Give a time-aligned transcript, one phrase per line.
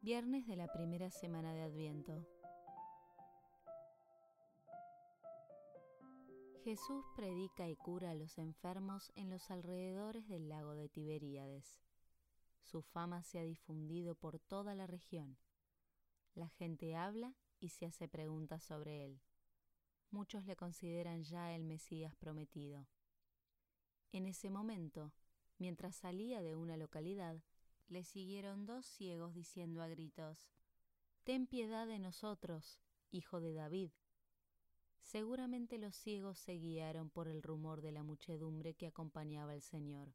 [0.00, 2.24] Viernes de la primera semana de Adviento.
[6.62, 11.80] Jesús predica y cura a los enfermos en los alrededores del lago de Tiberíades.
[12.62, 15.36] Su fama se ha difundido por toda la región.
[16.36, 19.20] La gente habla y se hace preguntas sobre él.
[20.12, 22.86] Muchos le consideran ya el Mesías prometido.
[24.12, 25.12] En ese momento,
[25.58, 27.42] mientras salía de una localidad,
[27.88, 30.50] le siguieron dos ciegos diciendo a gritos,
[31.24, 33.90] Ten piedad de nosotros, hijo de David.
[35.00, 40.14] Seguramente los ciegos se guiaron por el rumor de la muchedumbre que acompañaba al Señor.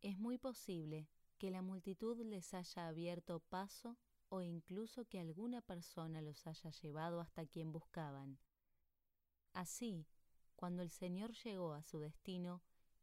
[0.00, 3.98] Es muy posible que la multitud les haya abierto paso
[4.28, 8.38] o incluso que alguna persona los haya llevado hasta quien buscaban.
[9.52, 10.06] Así,
[10.56, 12.62] cuando el Señor llegó a su destino,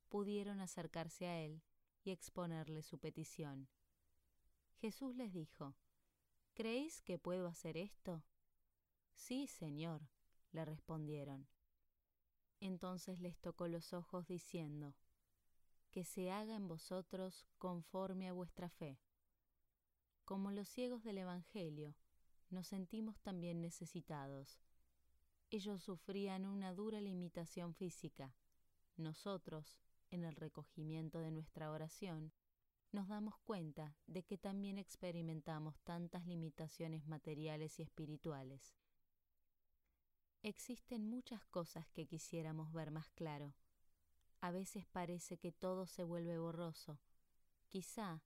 [0.09, 1.61] pudieron acercarse a Él
[2.03, 3.67] y exponerle su petición.
[4.79, 5.75] Jesús les dijo,
[6.53, 8.23] ¿Creéis que puedo hacer esto?
[9.13, 10.09] Sí, Señor,
[10.51, 11.47] le respondieron.
[12.59, 14.95] Entonces les tocó los ojos diciendo,
[15.91, 18.99] Que se haga en vosotros conforme a vuestra fe.
[20.25, 21.95] Como los ciegos del Evangelio,
[22.49, 24.59] nos sentimos también necesitados.
[25.49, 28.35] Ellos sufrían una dura limitación física.
[28.97, 29.79] Nosotros,
[30.11, 32.31] en el recogimiento de nuestra oración,
[32.91, 38.75] nos damos cuenta de que también experimentamos tantas limitaciones materiales y espirituales.
[40.43, 43.55] Existen muchas cosas que quisiéramos ver más claro.
[44.41, 46.99] A veces parece que todo se vuelve borroso.
[47.69, 48.23] Quizá,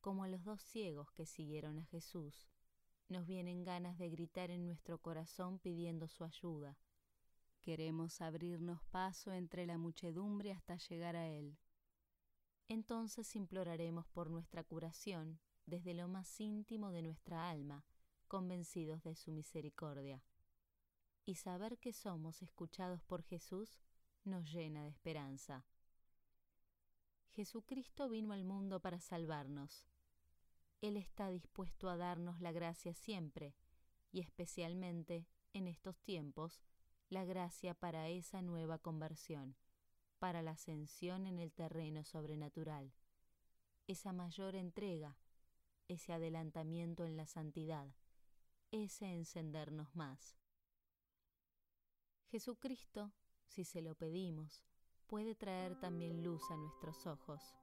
[0.00, 2.48] como a los dos ciegos que siguieron a Jesús,
[3.08, 6.78] nos vienen ganas de gritar en nuestro corazón pidiendo su ayuda.
[7.64, 11.56] Queremos abrirnos paso entre la muchedumbre hasta llegar a Él.
[12.68, 17.86] Entonces imploraremos por nuestra curación desde lo más íntimo de nuestra alma,
[18.28, 20.22] convencidos de su misericordia.
[21.24, 23.80] Y saber que somos escuchados por Jesús
[24.24, 25.64] nos llena de esperanza.
[27.30, 29.86] Jesucristo vino al mundo para salvarnos.
[30.82, 33.54] Él está dispuesto a darnos la gracia siempre,
[34.12, 36.60] y especialmente en estos tiempos,
[37.14, 39.54] la gracia para esa nueva conversión,
[40.18, 42.92] para la ascensión en el terreno sobrenatural,
[43.86, 45.16] esa mayor entrega,
[45.86, 47.86] ese adelantamiento en la santidad,
[48.72, 50.36] ese encendernos más.
[52.32, 53.12] Jesucristo,
[53.46, 54.64] si se lo pedimos,
[55.06, 57.54] puede traer también luz a nuestros ojos.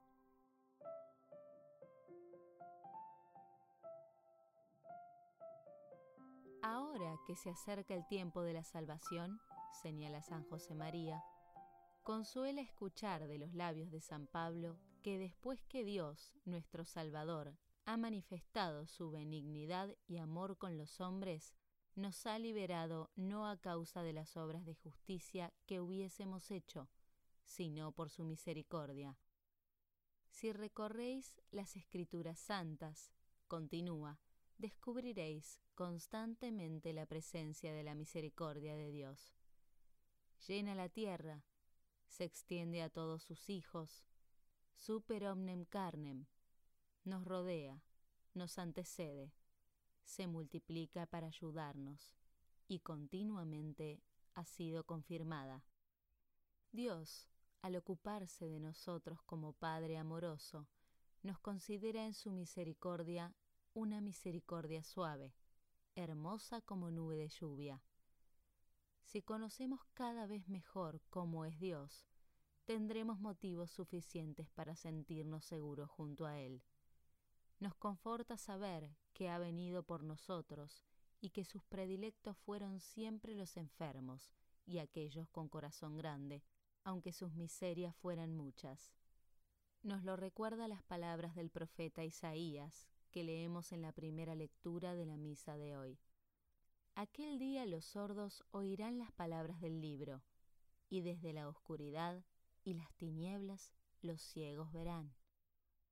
[6.62, 9.40] Ahora que se acerca el tiempo de la salvación,
[9.82, 11.20] señala San José María,
[12.04, 17.96] consuela escuchar de los labios de San Pablo que después que Dios, nuestro Salvador, ha
[17.96, 21.52] manifestado su benignidad y amor con los hombres,
[21.96, 26.88] nos ha liberado no a causa de las obras de justicia que hubiésemos hecho,
[27.44, 29.18] sino por su misericordia.
[30.30, 33.12] Si recorréis las escrituras santas,
[33.48, 34.20] continúa,
[34.62, 39.34] descubriréis constantemente la presencia de la misericordia de Dios.
[40.46, 41.44] Llena la tierra,
[42.06, 44.06] se extiende a todos sus hijos,
[44.76, 46.26] super omnem carnem,
[47.04, 47.82] nos rodea,
[48.34, 49.32] nos antecede,
[50.04, 52.14] se multiplica para ayudarnos
[52.68, 54.00] y continuamente
[54.34, 55.64] ha sido confirmada.
[56.70, 57.28] Dios,
[57.62, 60.68] al ocuparse de nosotros como Padre amoroso,
[61.24, 63.34] nos considera en su misericordia
[63.74, 65.34] una misericordia suave,
[65.94, 67.82] hermosa como nube de lluvia.
[69.02, 72.06] Si conocemos cada vez mejor cómo es Dios,
[72.66, 76.62] tendremos motivos suficientes para sentirnos seguros junto a Él.
[77.60, 80.84] Nos conforta saber que ha venido por nosotros
[81.20, 84.34] y que sus predilectos fueron siempre los enfermos
[84.66, 86.42] y aquellos con corazón grande,
[86.84, 88.92] aunque sus miserias fueran muchas.
[89.82, 95.04] Nos lo recuerda las palabras del profeta Isaías, que leemos en la primera lectura de
[95.04, 96.00] la misa de hoy.
[96.94, 100.22] Aquel día los sordos oirán las palabras del libro,
[100.88, 102.24] y desde la oscuridad
[102.64, 103.70] y las tinieblas
[104.00, 105.14] los ciegos verán.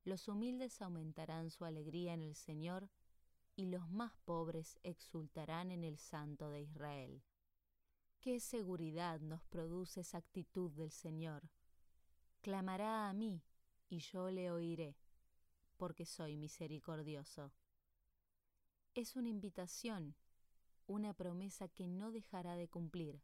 [0.03, 2.89] Los humildes aumentarán su alegría en el Señor,
[3.55, 7.23] y los más pobres exultarán en el Santo de Israel.
[8.21, 11.51] Qué seguridad nos produce esa actitud del Señor.
[12.41, 13.43] Clamará a mí,
[13.91, 14.97] y yo le oiré
[15.81, 17.55] porque soy misericordioso.
[18.95, 20.15] Es una invitación,
[20.87, 23.23] una promesa que no dejará de cumplir.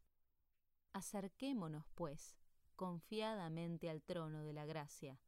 [0.91, 2.35] Acerquémonos, pues,
[2.75, 5.21] confiadamente al trono de la gracia,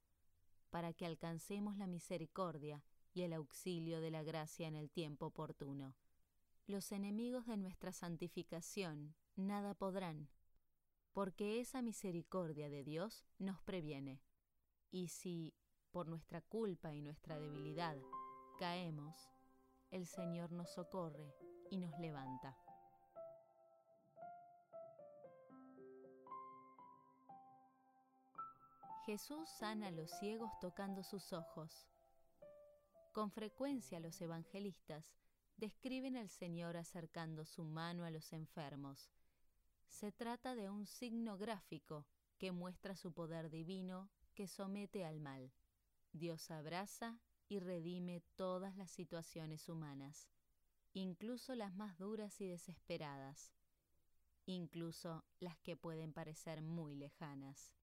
[0.72, 2.84] para que alcancemos la misericordia
[3.14, 5.94] y el auxilio de la gracia en el tiempo oportuno.
[6.66, 10.30] Los enemigos de nuestra santificación nada podrán,
[11.14, 14.20] porque esa misericordia de Dios nos previene.
[14.90, 15.54] Y si,
[15.92, 17.98] por nuestra culpa y nuestra debilidad,
[18.58, 19.30] caemos,
[19.92, 21.34] el Señor nos socorre
[21.70, 22.58] y nos levanta.
[29.06, 31.88] Jesús sana a los ciegos tocando sus ojos.
[33.12, 35.16] Con frecuencia los evangelistas
[35.58, 39.10] describen al Señor acercando su mano a los enfermos.
[39.88, 42.06] Se trata de un signo gráfico
[42.38, 45.52] que muestra su poder divino que somete al mal.
[46.12, 50.30] Dios abraza y redime todas las situaciones humanas,
[50.94, 53.54] incluso las más duras y desesperadas,
[54.46, 57.76] incluso las que pueden parecer muy lejanas.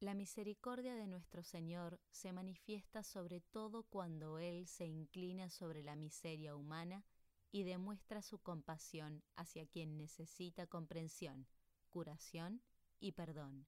[0.00, 5.96] La misericordia de nuestro Señor se manifiesta sobre todo cuando Él se inclina sobre la
[5.96, 7.04] miseria humana
[7.50, 11.46] y demuestra su compasión hacia quien necesita comprensión,
[11.88, 12.62] curación
[12.98, 13.66] y perdón.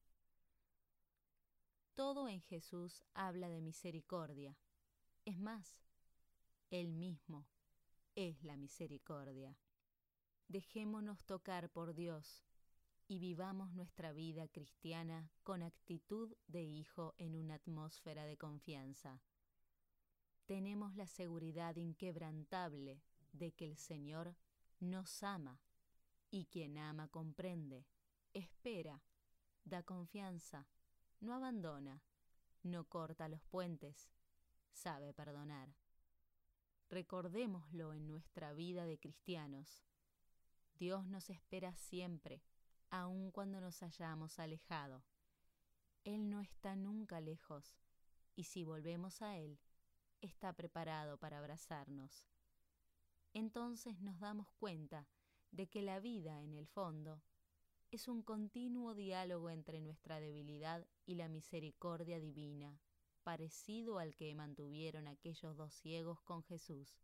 [1.97, 4.55] Todo en Jesús habla de misericordia.
[5.25, 5.81] Es más,
[6.71, 7.47] Él mismo
[8.15, 9.57] es la misericordia.
[10.47, 12.45] Dejémonos tocar por Dios
[13.09, 19.23] y vivamos nuestra vida cristiana con actitud de hijo en una atmósfera de confianza.
[20.45, 23.01] Tenemos la seguridad inquebrantable
[23.33, 24.37] de que el Señor
[24.81, 25.63] nos ama
[26.31, 27.87] y quien ama comprende,
[28.35, 29.03] espera,
[29.65, 30.67] da confianza,
[31.21, 32.03] no abandona,
[32.63, 34.11] no corta los puentes,
[34.73, 35.75] sabe perdonar.
[36.89, 39.85] Recordémoslo en nuestra vida de cristianos.
[40.79, 42.43] Dios nos espera siempre
[42.91, 45.03] aun cuando nos hayamos alejado.
[46.05, 47.77] Él no está nunca lejos,
[48.37, 49.59] y si volvemos a Él,
[50.21, 52.29] está preparado para abrazarnos.
[53.35, 55.09] Entonces nos damos cuenta
[55.51, 57.23] de que la vida, en el fondo,
[57.91, 62.81] es un continuo diálogo entre nuestra debilidad y la misericordia divina,
[63.23, 66.99] parecido al que mantuvieron aquellos dos ciegos con Jesús.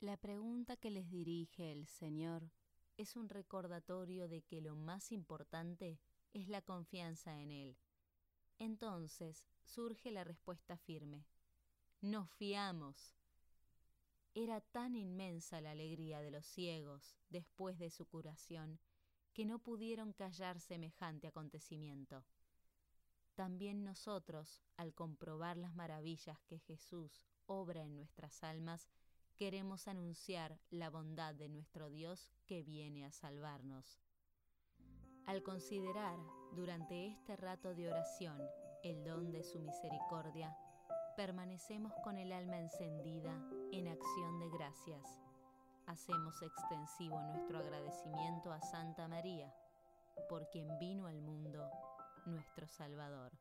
[0.00, 2.50] La pregunta que les dirige el Señor
[2.96, 5.98] es un recordatorio de que lo más importante
[6.32, 7.76] es la confianza en Él.
[8.58, 11.26] Entonces surge la respuesta firme.
[12.00, 13.16] Nos fiamos.
[14.34, 18.78] Era tan inmensa la alegría de los ciegos después de su curación
[19.36, 22.24] que no pudieron callar semejante acontecimiento.
[23.34, 28.88] También nosotros, al comprobar las maravillas que Jesús obra en nuestras almas,
[29.36, 34.00] queremos anunciar la bondad de nuestro Dios que viene a salvarnos.
[35.26, 36.18] Al considerar
[36.52, 38.40] durante este rato de oración
[38.82, 40.56] el don de su misericordia,
[41.14, 43.38] permanecemos con el alma encendida
[43.70, 45.25] en acción de gracias.
[45.86, 49.54] Hacemos extensivo nuestro agradecimiento a Santa María,
[50.28, 51.70] por quien vino al mundo
[52.26, 53.32] nuestro Salvador.